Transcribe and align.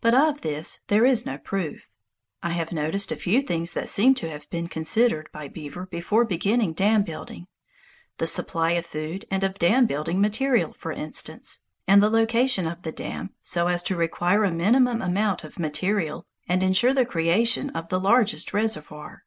But 0.00 0.14
of 0.14 0.42
this 0.42 0.82
there 0.86 1.04
is 1.04 1.26
no 1.26 1.38
proof. 1.38 1.88
I 2.40 2.50
have 2.50 2.70
noticed 2.70 3.10
a 3.10 3.16
few 3.16 3.42
things 3.42 3.72
that 3.74 3.88
seem 3.88 4.14
to 4.14 4.30
have 4.30 4.48
been 4.48 4.68
considered 4.68 5.28
by 5.32 5.48
beaver 5.48 5.86
before 5.86 6.24
beginning 6.24 6.72
dam 6.72 7.02
building, 7.02 7.48
the 8.18 8.28
supply 8.28 8.70
of 8.74 8.86
food 8.86 9.24
and 9.28 9.42
of 9.42 9.58
dam 9.58 9.86
building 9.86 10.20
material, 10.20 10.72
for 10.72 10.92
instance, 10.92 11.62
and 11.84 12.00
the 12.00 12.08
location 12.10 12.68
of 12.68 12.82
the 12.82 12.92
dam 12.92 13.30
so 13.42 13.66
as 13.66 13.82
to 13.82 13.96
require 13.96 14.46
the 14.48 14.54
minimum 14.54 15.02
amount 15.02 15.42
of 15.42 15.58
material 15.58 16.26
and 16.48 16.62
insure 16.62 16.94
the 16.94 17.04
creation 17.04 17.70
of 17.70 17.88
the 17.88 17.98
largest 17.98 18.54
reservoir. 18.54 19.24